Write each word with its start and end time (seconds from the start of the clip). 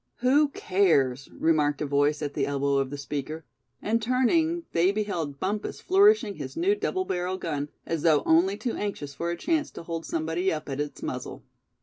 "Who 0.21 0.49
cares?" 0.49 1.29
remarked 1.31 1.79
a 1.79 1.85
voice 1.85 2.23
at 2.23 2.33
the 2.33 2.47
elbow 2.47 2.79
of 2.79 2.89
the 2.89 2.97
speaker; 2.97 3.45
and 3.83 4.01
turning, 4.01 4.63
they 4.71 4.91
beheld 4.91 5.39
Bumpus 5.39 5.79
flourishing 5.79 6.37
his 6.37 6.57
new 6.57 6.73
double 6.73 7.05
barrel 7.05 7.37
gun, 7.37 7.69
as 7.85 8.01
though 8.01 8.23
only 8.25 8.57
too 8.57 8.73
anxious 8.75 9.13
for 9.13 9.29
a 9.29 9.37
chance 9.37 9.69
to 9.73 9.83
hold 9.83 10.07
somebody 10.07 10.51
up 10.51 10.67
at 10.69 10.81
its 10.81 11.03
muzzle. 11.03 11.43